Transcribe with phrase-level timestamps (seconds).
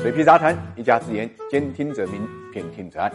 [0.00, 3.12] 水皮杂谈，一家之言，兼听则明，偏听则暗。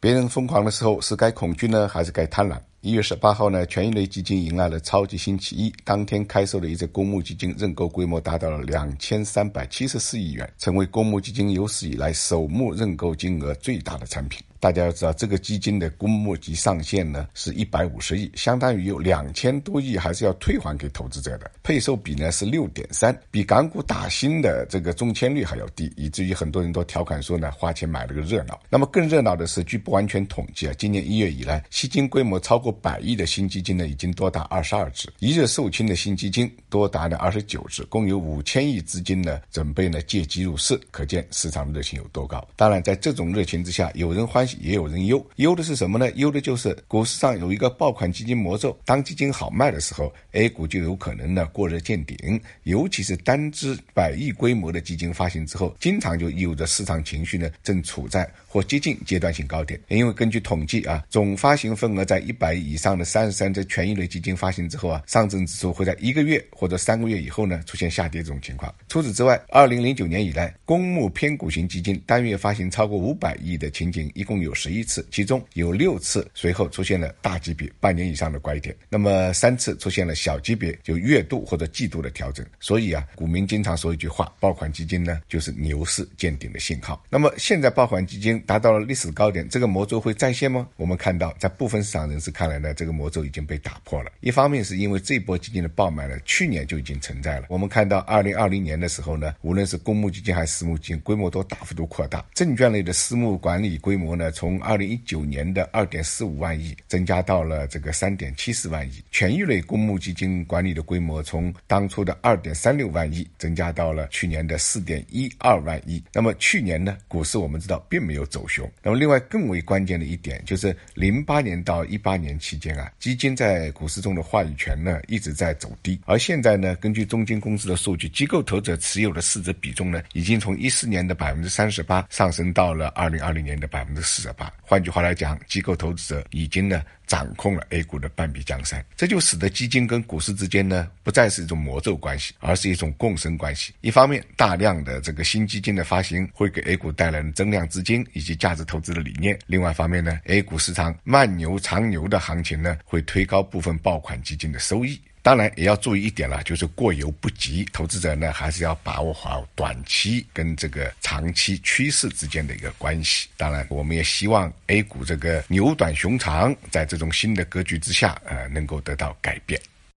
[0.00, 2.58] 别人疯狂的时候，是该恐惧呢，还是该贪婪？
[2.80, 5.74] 一月十八号呢，权益类基金迎来了超级星期一。
[5.82, 14.40] 当天开售的一只公募基金认购规模达到了两千三百七十四亿元，成为公募基金有史以来首募认购金额最大的产品。
[14.60, 21.48] 大家要知道，这个基金的公募级上限呢是一百五十亿，相当于有两千多亿还是要退还给投资者的。
[21.62, 28.58] 配售比呢是六点三，比港股打新的这个中签率还要低，以至于很多人都调侃说呢，花钱买了个热闹。
[28.68, 42.46] 那么更热闹的是，据不完全统计啊，今年一月以来，吸金规模超过百亿的新基金呢，已经多达二十二只；一日售罄的新基金多达呢二十九只，共有五千亿资金呢准备呢借机入市，可见市场热情有多高。
[42.54, 44.58] 当然，在这种热情之下，有人欢喜。
[44.60, 46.10] 也有人忧，忧的是什么呢？
[46.16, 52.40] 忧的就是股市上有一个爆款基金魔咒，当基金好卖的时候，A 股就有可能呢过热见顶。
[52.64, 59.80] 尤其是单只百亿规模的基金发行之后，经常就意味着市场情绪呢正处在或接近阶段性高点。
[59.88, 68.74] 因为根据统计啊，总发行份额在一百以上的三十三只权益类基金发行之后啊，上证指数会在一个月或者三个月以后呢出现下跌这种情况。
[68.88, 74.38] 除此之外，二零零九年以来，公募偏股型基金单月发行超过五百亿的情景一共。
[74.38, 82.46] 有十一次，其中有六次随后出现了大级别半年以上的拐点，那么三次出现了小级别就月度或者季度的调整。
[82.60, 87.04] 所以啊，股民经常说一句话：爆款基金呢就是牛市见顶的信号。
[87.10, 90.68] 那么现在爆款基金达到了历史高点，这个魔咒会再现吗？
[90.76, 94.10] 我们看到，在部分市场人士看来呢，这个魔咒已经被打破了。
[94.20, 97.46] 一方面是因为这波基金的爆买呢，去年就已经存在了。
[97.48, 102.24] 我们看到二零二零年的时候呢，无论是公募基金还是私募基金，规模都大幅度扩大。
[102.34, 104.30] 证券类的私募管理规模呢？
[104.30, 116.02] 从二零一九年的二点四五万亿增加到了这个三点七四万亿，权益类公募基金管理的规模从当初的二点三六万亿增加到了去年的四点一二万亿。
[116.12, 118.70] 那么去年呢，股市我们知道并没有走熊。
[118.82, 126.00] 那么另外更为关键的一点就是零八年到一八年期间啊，基金在股市中的话语权呢一直在走低。
[126.04, 134.52] 而现在呢，根据中金公司的数据，机构投资者持有的市值比重呢，已经从一四年的百分之三十八上升到了二零二零年的百分之四十八。
[134.60, 143.72] 换句话来讲，机构投资者已经呢掌控了 A 股的半壁江山，这就使得基金跟股市之间呢不再是一种魔咒关系，而是一种共生关系。
[143.80, 155.00] 一方面，大量的这个新基金的发行会给 A 股带来增量资金以及价值投资的理念；另外一方面呢，A 股市场慢牛长牛的行情呢会推高部分爆款基金的收益。
[155.22, 157.66] 当然也要注意一点了，就是过犹不及。
[157.72, 163.28] 投资者呢，还是要把握好短期跟这个长期趋势之间的一个关系。
[163.36, 169.60] 当然，我们也希望 A 股这个牛短熊长，在这种新的格局之下，呃，能够得到改变。